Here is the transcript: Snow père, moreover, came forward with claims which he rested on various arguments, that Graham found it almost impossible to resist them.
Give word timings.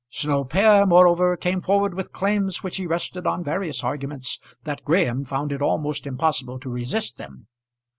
Snow 0.09 0.43
père, 0.43 0.87
moreover, 0.87 1.37
came 1.37 1.61
forward 1.61 1.93
with 1.93 2.11
claims 2.11 2.63
which 2.63 2.77
he 2.77 2.87
rested 2.87 3.27
on 3.27 3.43
various 3.43 3.83
arguments, 3.83 4.39
that 4.63 4.83
Graham 4.83 5.23
found 5.23 5.51
it 5.51 5.61
almost 5.61 6.07
impossible 6.07 6.59
to 6.59 6.71
resist 6.71 7.19
them. 7.19 7.45